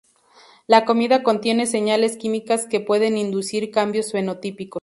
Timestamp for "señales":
1.67-2.17